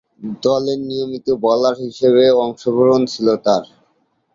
দলের 0.43 0.79
নিয়মিত 0.89 1.27
বোলার 1.43 1.75
হিসেবে 1.85 2.23
অংশগ্রহণ 2.43 3.01
ছিল 3.13 3.27
তার। 3.45 3.63